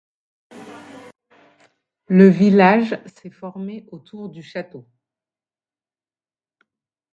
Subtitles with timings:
[2.07, 4.87] Le village s'est formé autour du château.